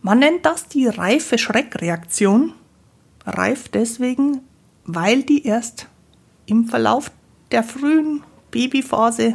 Man 0.00 0.18
nennt 0.18 0.46
das 0.46 0.68
die 0.68 0.86
reife 0.86 1.38
Schreckreaktion. 1.38 2.54
Reif 3.24 3.68
deswegen, 3.68 4.40
weil 4.84 5.22
die 5.22 5.44
erst 5.44 5.86
im 6.46 6.66
Verlauf 6.66 7.10
der 7.50 7.62
frühen 7.62 8.22
Babyphase 8.50 9.34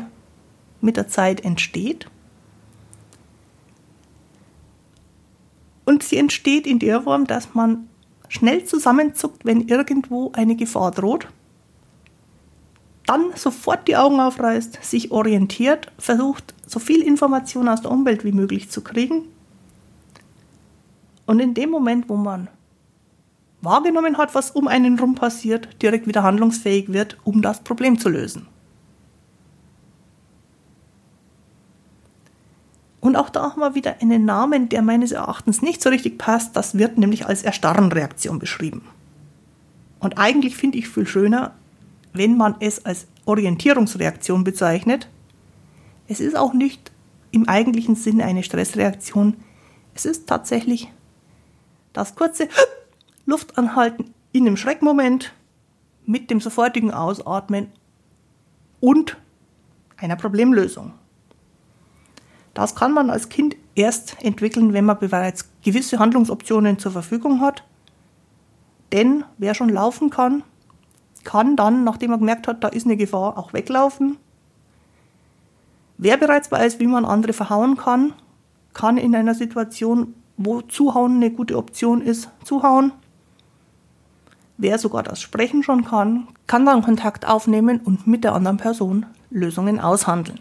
mit 0.82 0.98
der 0.98 1.08
Zeit 1.08 1.44
entsteht. 1.44 2.10
Und 5.86 6.04
sie 6.04 6.18
entsteht 6.18 6.68
in 6.68 6.80
der 6.80 7.02
Form, 7.02 7.26
dass 7.26 7.54
man 7.54 7.88
schnell 8.28 8.66
zusammenzuckt, 8.66 9.46
wenn 9.46 9.68
irgendwo 9.68 10.32
eine 10.34 10.56
Gefahr 10.56 10.92
droht, 10.92 11.28
dann 13.06 13.32
sofort 13.36 13.88
die 13.88 13.96
Augen 13.96 14.20
aufreißt, 14.20 14.84
sich 14.84 15.12
orientiert, 15.12 15.94
versucht, 15.98 16.54
so 16.66 16.80
viel 16.80 17.02
Information 17.02 17.70
aus 17.70 17.82
der 17.82 17.92
Umwelt 17.92 18.26
wie 18.26 18.34
möglich 18.34 18.70
zu 18.70 18.82
kriegen 18.82 19.24
und 21.28 21.40
in 21.40 21.54
dem 21.54 21.70
Moment, 21.70 22.10
wo 22.10 22.16
man 22.16 22.48
wahrgenommen 23.68 24.18
hat, 24.18 24.34
was 24.34 24.52
um 24.52 24.70
einen 24.70 24.98
rum 24.98 25.14
passiert, 25.14 25.82
direkt 25.82 26.08
wieder 26.08 26.24
handlungsfähig 26.24 26.94
wird, 26.94 27.18
um 27.26 27.42
das 27.42 27.60
Problem 27.60 28.00
zu 28.00 28.08
lösen. 28.08 28.48
Und 33.02 33.18
auch 33.18 33.30
da 33.30 33.52
haben 33.52 33.60
wir 33.60 33.76
wieder 33.76 34.02
einen 34.02 34.24
Namen, 34.24 34.70
der 34.70 34.82
meines 34.82 35.12
Erachtens 35.12 35.62
nicht 35.62 35.82
so 35.82 35.90
richtig 35.90 36.18
passt. 36.18 36.56
Das 36.56 36.78
wird 36.78 36.98
nämlich 36.98 37.26
als 37.26 37.44
Erstarrenreaktion 37.44 38.40
beschrieben. 38.40 38.84
Und 40.00 40.18
eigentlich 40.18 40.56
finde 40.56 40.78
ich 40.78 40.88
viel 40.88 41.06
schöner, 41.06 41.54
wenn 42.14 42.38
man 42.38 42.56
es 42.62 42.86
als 42.86 43.08
Orientierungsreaktion 43.26 44.46
bezeichnet. 44.46 45.10
Es 46.08 46.22
ist 46.22 46.38
auch 46.38 46.54
nicht 46.54 46.92
im 47.32 47.50
eigentlichen 47.50 47.96
Sinne 47.96 48.24
eine 48.24 48.44
Stressreaktion. 48.44 49.36
Es 49.94 50.06
ist 50.06 50.28
tatsächlich 50.28 50.90
das 51.92 52.16
kurze 52.16 52.48
Luftanhalten 53.28 54.16
in 54.32 54.46
dem 54.46 54.58
Schreckmoment 54.58 55.34
mit 56.06 56.32
dem 56.32 56.42
sofortigen 56.42 56.92
Ausatmen 56.92 57.72
und 58.80 59.18
einer 59.98 60.16
Problemlösung. 60.16 60.94
Das 62.56 62.74
kann 62.74 62.92
man 62.92 63.12
als 63.12 63.30
Kind 63.30 63.56
erst 63.76 64.24
entwickeln, 64.24 64.74
wenn 64.74 64.86
man 64.86 64.98
bereits 64.98 65.50
gewisse 65.62 66.00
Handlungsoptionen 66.00 66.80
zur 66.80 66.92
Verfügung 66.92 67.42
hat. 67.42 67.64
Denn 68.92 69.26
wer 69.38 69.54
schon 69.54 69.70
laufen 69.70 70.10
kann, 70.10 70.42
kann 71.24 71.56
dann, 71.56 71.84
nachdem 71.84 72.12
er 72.12 72.18
gemerkt 72.18 72.48
hat, 72.48 72.64
da 72.64 72.70
ist 72.70 72.86
eine 72.86 72.98
Gefahr, 72.98 73.38
auch 73.38 73.54
weglaufen. 73.54 74.18
Wer 75.98 76.18
bereits 76.18 76.52
weiß, 76.52 76.80
wie 76.80 76.88
man 76.88 77.06
andere 77.06 77.34
verhauen 77.34 77.78
kann, 77.78 78.14
kann 78.74 78.98
in 78.98 79.14
einer 79.14 79.36
Situation 79.36 80.16
wo 80.38 80.62
Zuhauen 80.62 81.16
eine 81.16 81.32
gute 81.32 81.58
Option 81.58 82.02
ist, 82.02 82.30
zuhauen. 82.44 82.92
Wer 84.58 84.80
sogar 84.80 85.04
das 85.04 85.22
Sprechen 85.22 85.62
schon 85.62 85.86
kann, 85.86 86.28
kann 86.48 86.66
dann 86.66 86.82
Kontakt 86.82 87.28
aufnehmen 87.28 87.80
und 87.80 88.08
mit 88.08 88.24
der 88.24 88.34
anderen 88.34 88.58
Person 88.58 89.06
Lösungen 89.30 89.80
aushandeln. 89.80 90.40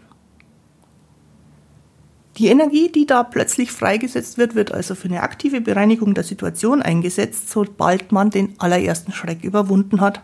Die 2.37 2.47
Energie, 2.47 2.91
die 2.91 3.05
da 3.05 3.23
plötzlich 3.23 3.71
freigesetzt 3.71 4.37
wird, 4.37 4.53
wird 4.53 4.71
also 4.71 4.93
für 4.93 5.07
eine 5.07 5.23
aktive 5.23 5.59
Bereinigung 5.61 6.13
der 6.13 6.23
Situation 6.23 6.81
eingesetzt, 6.81 7.49
sobald 7.49 8.11
man 8.11 8.29
den 8.29 8.53
allerersten 8.59 9.11
Schreck 9.11 9.43
überwunden 9.43 10.01
hat 10.01 10.21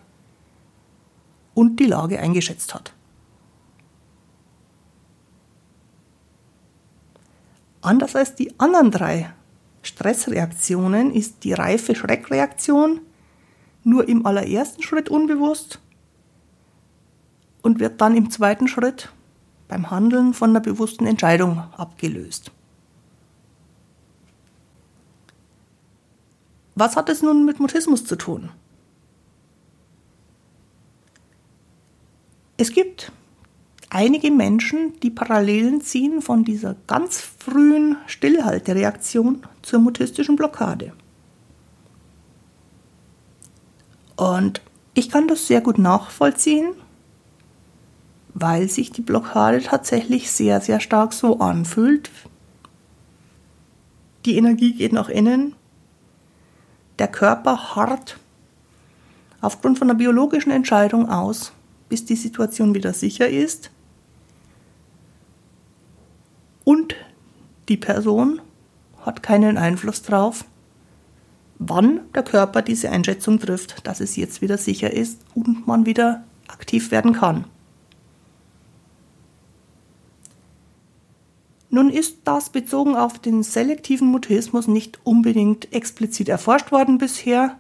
und 1.56 1.79
die 1.79 1.88
Lage 1.88 2.19
eingeschätzt 2.19 2.75
hat. 2.75 2.93
Anders 7.82 8.15
als 8.15 8.36
die 8.36 8.58
anderen 8.60 8.91
drei 8.91 9.34
Stressreaktionen 9.82 11.13
ist 11.13 11.43
die 11.43 11.53
reife 11.53 11.95
Schreckreaktion 11.95 13.01
nur 13.84 14.08
im 14.08 14.26
allerersten 14.26 14.84
Schritt 14.84 15.10
unbewusst 15.10 15.80
und 17.62 17.80
wird 17.80 18.02
dann 18.02 18.15
im 18.15 18.30
zweiten 18.30 18.67
Schritt 18.67 19.10
beim 19.67 19.89
Handeln 19.89 20.34
von 20.34 20.52
einer 20.52 20.60
bewussten 20.60 21.06
Entscheidung 21.06 21.63
abgelöst. 21.78 22.52
Was 26.76 26.96
hat 26.96 27.10
es 27.10 27.22
nun 27.22 27.46
mit 27.46 27.60
Mutismus 27.60 28.06
zu 28.06 28.15
tun? 28.15 28.50
Es 32.58 32.72
gibt 32.72 33.12
einige 33.89 34.32
Menschen, 34.32 35.00
die 35.02 35.12
Parallelen 35.12 35.82
ziehen 35.82 36.22
von 36.22 36.43
dieser 36.43 36.76
ganz 36.88 37.19
frühen 37.19 37.98
Stillhaltereaktion 38.08 39.43
zur 39.62 39.80
mutistischen 39.80 40.36
Blockade. 40.36 40.93
Und 44.24 44.62
ich 44.94 45.10
kann 45.10 45.28
das 45.28 45.48
sehr 45.48 45.60
gut 45.60 45.78
nachvollziehen, 45.78 46.76
weil 48.34 48.70
sich 48.70 48.90
die 48.90 49.02
Blockade 49.02 49.62
tatsächlich 49.62 50.32
sehr, 50.32 50.62
sehr 50.62 50.80
stark 50.80 51.12
so 51.12 51.40
anfühlt. 51.40 52.10
Die 54.24 54.38
Energie 54.38 54.76
geht 54.76 54.94
nach 54.94 55.10
innen, 55.10 55.56
der 57.00 57.10
Körper 57.10 57.76
harrt 57.76 58.18
aufgrund 59.42 59.78
von 59.78 59.90
einer 59.90 60.00
biologischen 60.00 60.52
Entscheidung 60.52 61.10
aus, 61.10 61.52
bis 61.90 62.06
die 62.06 62.16
Situation 62.16 62.74
wieder 62.74 62.94
sicher 62.94 63.28
ist. 63.28 63.72
Und 66.64 66.96
die 67.68 67.76
Person 67.76 68.42
hat 69.02 69.22
keinen 69.22 69.58
Einfluss 69.58 70.02
darauf, 70.02 70.46
wann 71.69 72.02
der 72.13 72.23
Körper 72.23 72.62
diese 72.62 72.89
Einschätzung 72.89 73.39
trifft, 73.39 73.86
dass 73.88 73.99
es 73.99 74.15
jetzt 74.15 74.41
wieder 74.41 74.58
sicher 74.58 74.91
ist 74.91 75.21
und 75.36 75.67
man 75.67 75.86
wieder 75.86 76.23
aktiv 76.47 76.91
werden 76.91 77.13
kann. 77.13 77.45
Nun 81.69 81.89
ist 81.89 82.19
das 82.26 82.52
bezogen 82.52 82.95
auf 82.95 83.17
den 83.17 83.41
selektiven 83.41 84.08
Mutismus 84.08 84.67
nicht 84.67 84.99
unbedingt 85.04 85.73
explizit 85.73 86.30
erforscht 86.30 86.71
worden 86.71 86.99
bisher. 86.99 87.58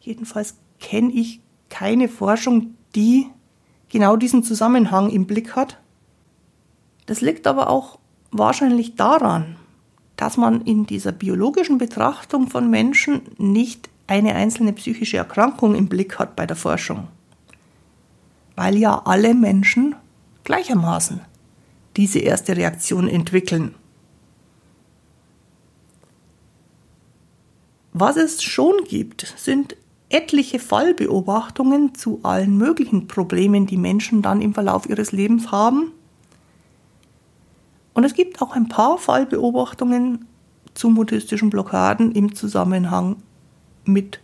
Jedenfalls 0.00 0.56
kenne 0.80 1.12
ich 1.12 1.40
keine 1.70 2.08
Forschung, 2.08 2.74
die 2.94 3.26
genau 3.88 4.16
diesen 4.16 4.42
Zusammenhang 4.42 5.08
im 5.08 5.26
Blick 5.26 5.56
hat. 5.56 5.78
Das 7.06 7.22
liegt 7.22 7.46
aber 7.46 7.70
auch 7.70 7.98
wahrscheinlich 8.30 8.96
daran, 8.96 9.56
dass 10.22 10.36
man 10.36 10.60
in 10.60 10.86
dieser 10.86 11.10
biologischen 11.10 11.78
Betrachtung 11.78 12.46
von 12.46 12.70
Menschen 12.70 13.22
nicht 13.38 13.90
eine 14.06 14.36
einzelne 14.36 14.72
psychische 14.72 15.16
Erkrankung 15.16 15.74
im 15.74 15.88
Blick 15.88 16.20
hat 16.20 16.36
bei 16.36 16.46
der 16.46 16.54
Forschung. 16.54 17.08
Weil 18.54 18.76
ja 18.76 19.02
alle 19.04 19.34
Menschen 19.34 19.96
gleichermaßen 20.44 21.22
diese 21.96 22.20
erste 22.20 22.56
Reaktion 22.56 23.08
entwickeln. 23.08 23.74
Was 27.92 28.16
es 28.16 28.44
schon 28.44 28.84
gibt, 28.84 29.34
sind 29.36 29.74
etliche 30.08 30.60
Fallbeobachtungen 30.60 31.96
zu 31.96 32.20
allen 32.22 32.56
möglichen 32.56 33.08
Problemen, 33.08 33.66
die 33.66 33.76
Menschen 33.76 34.22
dann 34.22 34.40
im 34.40 34.54
Verlauf 34.54 34.88
ihres 34.88 35.10
Lebens 35.10 35.50
haben. 35.50 35.90
Und 37.94 38.04
es 38.04 38.14
gibt 38.14 38.40
auch 38.40 38.54
ein 38.54 38.68
paar 38.68 38.98
Fallbeobachtungen 38.98 40.26
zu 40.74 40.88
mutistischen 40.88 41.50
Blockaden 41.50 42.12
im 42.12 42.34
Zusammenhang 42.34 43.16
mit 43.84 44.20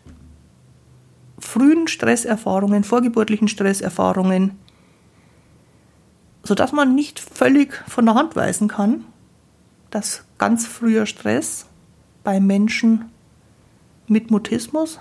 frühen 1.39 1.89
Stresserfahrungen, 1.89 2.85
vorgeburtlichen 2.85 3.49
Stresserfahrungen, 3.49 4.59
sodass 6.43 6.73
man 6.73 6.95
nicht 6.95 7.21
völlig 7.21 7.75
von 7.87 8.07
der 8.07 8.15
Hand 8.15 8.37
weisen 8.37 8.69
kann, 8.69 9.05
dass 9.91 10.25
ganz 10.39 10.67
früher 10.67 11.07
Stress 11.07 11.67
bei 12.25 12.41
Menschen 12.41 13.11
mit 14.07 14.31
Mutismus 14.31 15.01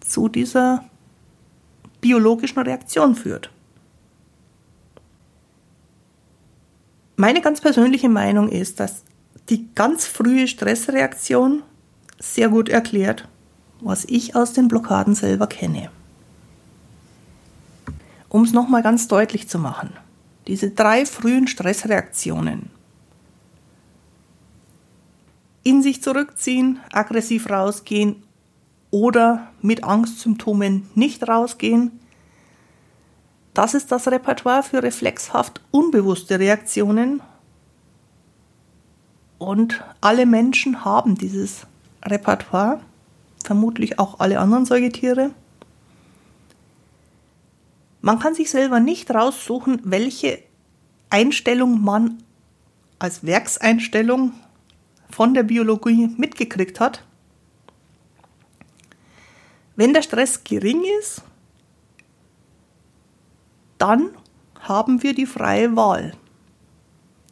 zu 0.00 0.28
dieser 0.28 0.84
biologischen 2.00 2.60
Reaktion 2.60 3.14
führt. 3.14 3.50
Meine 7.16 7.40
ganz 7.40 7.60
persönliche 7.60 8.08
Meinung 8.08 8.48
ist, 8.48 8.80
dass 8.80 9.04
die 9.48 9.68
ganz 9.74 10.06
frühe 10.06 10.48
Stressreaktion 10.48 11.62
sehr 12.18 12.48
gut 12.48 12.68
erklärt, 12.68 13.28
was 13.80 14.04
ich 14.04 14.34
aus 14.34 14.52
den 14.52 14.68
Blockaden 14.68 15.14
selber 15.14 15.46
kenne. 15.46 15.90
Um 18.28 18.42
es 18.42 18.52
nochmal 18.52 18.82
ganz 18.82 19.06
deutlich 19.06 19.48
zu 19.48 19.58
machen. 19.58 19.92
Diese 20.48 20.70
drei 20.70 21.06
frühen 21.06 21.46
Stressreaktionen. 21.46 22.70
In 25.62 25.82
sich 25.82 26.02
zurückziehen, 26.02 26.80
aggressiv 26.92 27.48
rausgehen 27.48 28.22
oder 28.90 29.52
mit 29.62 29.84
Angstsymptomen 29.84 30.90
nicht 30.94 31.26
rausgehen. 31.26 32.00
Das 33.54 33.72
ist 33.72 33.92
das 33.92 34.08
Repertoire 34.08 34.64
für 34.64 34.82
reflexhaft 34.82 35.60
unbewusste 35.70 36.40
Reaktionen. 36.40 37.22
Und 39.38 39.84
alle 40.00 40.26
Menschen 40.26 40.84
haben 40.84 41.14
dieses 41.14 41.66
Repertoire, 42.04 42.80
vermutlich 43.44 43.98
auch 44.00 44.18
alle 44.18 44.40
anderen 44.40 44.66
Säugetiere. 44.66 45.30
Man 48.00 48.18
kann 48.18 48.34
sich 48.34 48.50
selber 48.50 48.80
nicht 48.80 49.10
raussuchen, 49.12 49.80
welche 49.84 50.42
Einstellung 51.08 51.80
man 51.80 52.22
als 52.98 53.24
Werkseinstellung 53.24 54.32
von 55.10 55.32
der 55.32 55.44
Biologie 55.44 56.10
mitgekriegt 56.16 56.80
hat. 56.80 57.04
Wenn 59.76 59.94
der 59.94 60.02
Stress 60.02 60.42
gering 60.42 60.82
ist, 61.00 61.22
dann 63.84 64.08
haben 64.60 65.02
wir 65.02 65.14
die 65.14 65.26
freie 65.26 65.76
Wahl. 65.76 66.12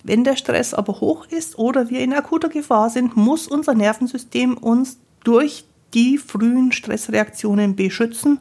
Wenn 0.04 0.22
der 0.22 0.36
Stress 0.36 0.74
aber 0.74 1.00
hoch 1.00 1.26
ist 1.28 1.58
oder 1.58 1.88
wir 1.88 2.00
in 2.00 2.12
akuter 2.12 2.50
Gefahr 2.50 2.90
sind, 2.90 3.16
muss 3.16 3.48
unser 3.48 3.72
Nervensystem 3.72 4.58
uns 4.58 4.98
durch 5.24 5.64
die 5.94 6.18
frühen 6.18 6.70
Stressreaktionen 6.70 7.74
beschützen 7.74 8.38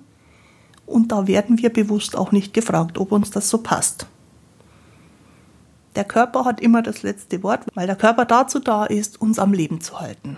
und 0.86 1.14
da 1.14 1.26
werden 1.26 1.58
wir 1.60 1.72
bewusst 1.72 2.18
auch 2.18 2.34
nicht 2.34 2.54
gefragt, 2.54 2.98
ob 2.98 3.14
uns 3.14 3.32
das 3.32 3.50
so 3.50 3.60
passt. 3.60 4.08
Der 5.96 6.04
Körper 6.04 6.44
hat 6.44 6.60
immer 6.60 6.82
das 6.82 7.04
letzte 7.04 7.44
Wort, 7.44 7.66
weil 7.76 7.88
der 7.88 7.96
Körper 7.96 8.26
dazu 8.26 8.60
da 8.60 8.86
ist, 8.86 9.22
uns 9.22 9.40
am 9.40 9.54
Leben 9.54 9.80
zu 9.80 10.02
halten. 10.02 10.38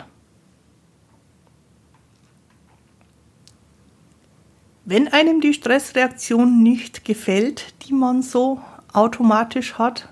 Wenn 4.86 5.08
einem 5.08 5.40
die 5.40 5.54
Stressreaktion 5.54 6.62
nicht 6.62 7.06
gefällt, 7.06 7.74
die 7.86 7.94
man 7.94 8.22
so 8.22 8.60
automatisch 8.92 9.76
hat, 9.76 10.10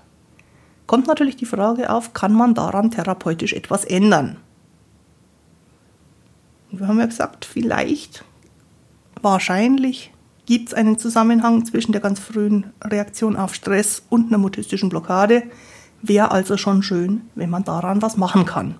kommt 0.86 1.06
natürlich 1.06 1.36
die 1.36 1.46
Frage 1.46 1.90
auf, 1.90 2.14
kann 2.14 2.32
man 2.32 2.54
daran 2.54 2.90
therapeutisch 2.90 3.52
etwas 3.52 3.84
ändern? 3.84 4.38
Wir 6.70 6.88
haben 6.88 6.98
ja 6.98 7.06
gesagt, 7.06 7.44
vielleicht, 7.44 8.24
wahrscheinlich 9.20 10.10
gibt 10.46 10.68
es 10.68 10.74
einen 10.74 10.98
Zusammenhang 10.98 11.66
zwischen 11.66 11.92
der 11.92 12.00
ganz 12.00 12.18
frühen 12.18 12.72
Reaktion 12.82 13.36
auf 13.36 13.54
Stress 13.54 14.02
und 14.08 14.28
einer 14.28 14.38
mutistischen 14.38 14.88
Blockade. 14.88 15.42
Wäre 16.00 16.30
also 16.30 16.56
schon 16.56 16.82
schön, 16.82 17.22
wenn 17.34 17.50
man 17.50 17.64
daran 17.64 18.00
was 18.00 18.16
machen 18.16 18.46
kann. 18.46 18.76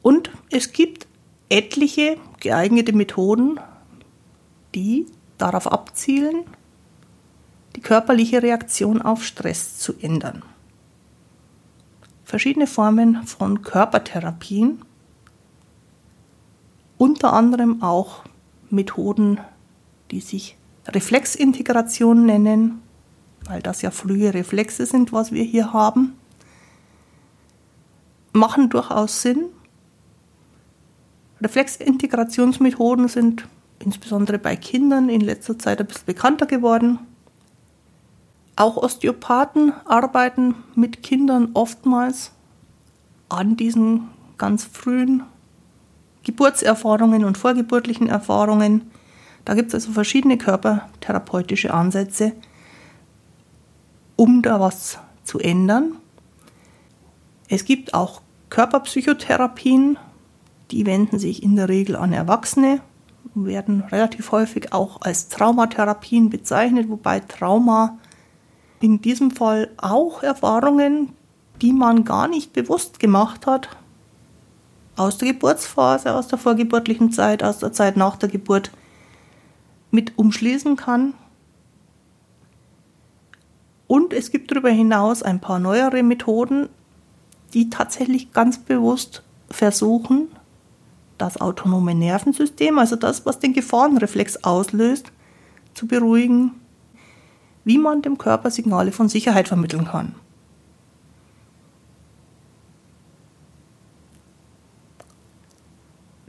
Und 0.00 0.30
es 0.50 0.72
gibt 0.72 1.07
etliche 1.48 2.16
geeignete 2.40 2.92
Methoden, 2.92 3.58
die 4.74 5.06
darauf 5.38 5.70
abzielen, 5.70 6.44
die 7.76 7.80
körperliche 7.80 8.42
Reaktion 8.42 9.00
auf 9.02 9.24
Stress 9.24 9.78
zu 9.78 9.94
ändern. 10.00 10.42
Verschiedene 12.24 12.66
Formen 12.66 13.26
von 13.26 13.62
Körpertherapien 13.62 14.82
unter 16.98 17.32
anderem 17.32 17.82
auch 17.82 18.24
Methoden, 18.70 19.38
die 20.10 20.20
sich 20.20 20.56
Reflexintegration 20.86 22.26
nennen, 22.26 22.82
weil 23.44 23.62
das 23.62 23.82
ja 23.82 23.90
frühe 23.90 24.34
Reflexe 24.34 24.84
sind, 24.84 25.12
was 25.12 25.32
wir 25.32 25.44
hier 25.44 25.72
haben, 25.72 26.18
machen 28.32 28.68
durchaus 28.68 29.22
Sinn. 29.22 29.46
Reflexintegrationsmethoden 31.40 33.08
sind 33.08 33.46
insbesondere 33.78 34.38
bei 34.38 34.56
Kindern 34.56 35.08
in 35.08 35.20
letzter 35.20 35.58
Zeit 35.58 35.80
ein 35.80 35.86
bisschen 35.86 36.06
bekannter 36.06 36.46
geworden. 36.46 36.98
Auch 38.56 38.76
Osteopathen 38.76 39.72
arbeiten 39.84 40.56
mit 40.74 41.02
Kindern 41.02 41.50
oftmals 41.54 42.32
an 43.28 43.56
diesen 43.56 44.08
ganz 44.36 44.64
frühen 44.64 45.22
Geburtserfahrungen 46.24 47.24
und 47.24 47.38
vorgeburtlichen 47.38 48.08
Erfahrungen. 48.08 48.90
Da 49.44 49.54
gibt 49.54 49.68
es 49.68 49.74
also 49.74 49.92
verschiedene 49.92 50.38
körpertherapeutische 50.38 51.72
Ansätze, 51.72 52.32
um 54.16 54.42
da 54.42 54.58
was 54.58 54.98
zu 55.22 55.38
ändern. 55.38 55.92
Es 57.48 57.64
gibt 57.64 57.94
auch 57.94 58.22
Körperpsychotherapien, 58.50 59.98
die 60.70 60.86
wenden 60.86 61.18
sich 61.18 61.42
in 61.42 61.56
der 61.56 61.68
Regel 61.68 61.96
an 61.96 62.12
Erwachsene, 62.12 62.80
werden 63.34 63.82
relativ 63.82 64.32
häufig 64.32 64.72
auch 64.72 65.00
als 65.02 65.28
Traumatherapien 65.28 66.30
bezeichnet, 66.30 66.88
wobei 66.88 67.20
Trauma 67.20 67.98
in 68.80 69.00
diesem 69.00 69.30
Fall 69.30 69.70
auch 69.76 70.22
Erfahrungen, 70.22 71.12
die 71.60 71.72
man 71.72 72.04
gar 72.04 72.28
nicht 72.28 72.52
bewusst 72.52 73.00
gemacht 73.00 73.46
hat, 73.46 73.68
aus 74.96 75.18
der 75.18 75.32
Geburtsphase, 75.32 76.14
aus 76.14 76.28
der 76.28 76.38
vorgeburtlichen 76.38 77.12
Zeit, 77.12 77.42
aus 77.42 77.58
der 77.58 77.72
Zeit 77.72 77.96
nach 77.96 78.16
der 78.16 78.28
Geburt 78.28 78.70
mit 79.90 80.18
umschließen 80.18 80.76
kann. 80.76 81.14
Und 83.86 84.12
es 84.12 84.30
gibt 84.30 84.50
darüber 84.50 84.70
hinaus 84.70 85.22
ein 85.22 85.40
paar 85.40 85.58
neuere 85.58 86.02
Methoden, 86.02 86.68
die 87.54 87.70
tatsächlich 87.70 88.32
ganz 88.32 88.58
bewusst 88.58 89.22
versuchen, 89.50 90.28
das 91.18 91.40
autonome 91.40 91.94
Nervensystem, 91.94 92.78
also 92.78 92.96
das, 92.96 93.26
was 93.26 93.38
den 93.38 93.52
Gefahrenreflex 93.52 94.44
auslöst, 94.44 95.12
zu 95.74 95.86
beruhigen, 95.86 96.52
wie 97.64 97.78
man 97.78 98.02
dem 98.02 98.16
Körper 98.18 98.50
Signale 98.50 98.92
von 98.92 99.08
Sicherheit 99.08 99.48
vermitteln 99.48 99.86
kann. 99.86 100.14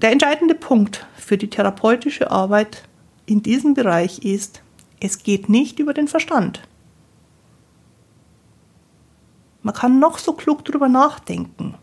Der 0.02 0.12
entscheidende 0.12 0.56
Punkt 0.56 1.08
für 1.16 1.38
die 1.38 1.50
therapeutische 1.50 2.32
Arbeit 2.32 2.84
in 3.26 3.44
diesem 3.44 3.74
Bereich 3.74 4.20
ist, 4.20 4.62
es 5.00 5.24
geht 5.24 5.50
nicht 5.50 5.80
über 5.80 5.94
den 5.94 6.08
Verstand. 6.08 6.62
Man 9.62 9.74
kann 9.74 10.00
noch 10.00 10.18
so 10.18 10.34
klug 10.34 10.64
drüber 10.64 10.88
nachdenken. 10.88 11.76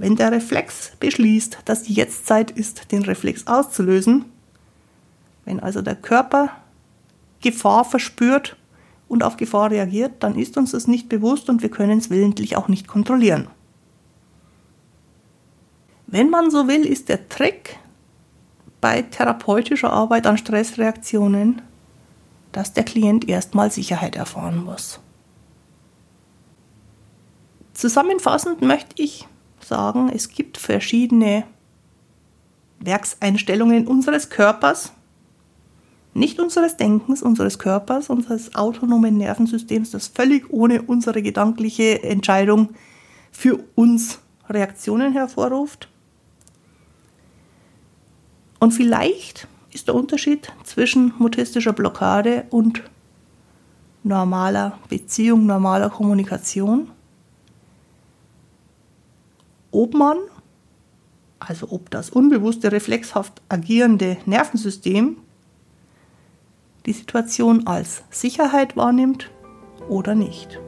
Wenn 0.00 0.16
der 0.16 0.32
Reflex 0.32 0.92
beschließt, 0.98 1.58
dass 1.66 1.82
die 1.82 1.92
Jetztzeit 1.92 2.50
ist, 2.50 2.90
den 2.90 3.02
Reflex 3.02 3.46
auszulösen, 3.46 4.24
wenn 5.44 5.60
also 5.60 5.82
der 5.82 5.94
Körper 5.94 6.48
Gefahr 7.42 7.84
verspürt 7.84 8.56
und 9.08 9.22
auf 9.22 9.36
Gefahr 9.36 9.70
reagiert, 9.70 10.12
dann 10.20 10.36
ist 10.36 10.56
uns 10.56 10.70
das 10.70 10.86
nicht 10.86 11.10
bewusst 11.10 11.50
und 11.50 11.60
wir 11.60 11.70
können 11.70 11.98
es 11.98 12.08
willentlich 12.08 12.56
auch 12.56 12.68
nicht 12.68 12.88
kontrollieren. 12.88 13.48
Wenn 16.06 16.30
man 16.30 16.50
so 16.50 16.66
will, 16.66 16.86
ist 16.86 17.10
der 17.10 17.28
Trick 17.28 17.78
bei 18.80 19.02
therapeutischer 19.02 19.92
Arbeit 19.92 20.26
an 20.26 20.38
Stressreaktionen, 20.38 21.60
dass 22.52 22.72
der 22.72 22.84
Klient 22.84 23.28
erstmal 23.28 23.70
Sicherheit 23.70 24.16
erfahren 24.16 24.64
muss. 24.64 24.98
Zusammenfassend 27.74 28.62
möchte 28.62 28.94
ich 28.96 29.28
sagen, 29.70 30.10
es 30.14 30.28
gibt 30.28 30.58
verschiedene 30.58 31.44
Werkseinstellungen 32.80 33.86
unseres 33.86 34.28
Körpers, 34.28 34.92
nicht 36.12 36.40
unseres 36.40 36.76
Denkens, 36.76 37.22
unseres 37.22 37.58
Körpers, 37.58 38.10
unseres 38.10 38.54
autonomen 38.54 39.16
Nervensystems, 39.16 39.92
das 39.92 40.08
völlig 40.08 40.52
ohne 40.52 40.82
unsere 40.82 41.22
gedankliche 41.22 42.02
Entscheidung 42.02 42.70
für 43.30 43.60
uns 43.76 44.18
Reaktionen 44.48 45.12
hervorruft. 45.12 45.88
Und 48.58 48.72
vielleicht 48.72 49.46
ist 49.72 49.86
der 49.86 49.94
Unterschied 49.94 50.52
zwischen 50.64 51.14
mutistischer 51.18 51.72
Blockade 51.72 52.46
und 52.50 52.82
normaler 54.02 54.78
Beziehung, 54.88 55.46
normaler 55.46 55.90
Kommunikation, 55.90 56.90
ob 59.70 59.94
man, 59.94 60.16
also 61.38 61.68
ob 61.70 61.90
das 61.90 62.10
unbewusste 62.10 62.72
reflexhaft 62.72 63.40
agierende 63.48 64.16
Nervensystem 64.26 65.16
die 66.86 66.92
Situation 66.92 67.66
als 67.66 68.04
Sicherheit 68.10 68.76
wahrnimmt 68.76 69.30
oder 69.88 70.14
nicht. 70.14 70.60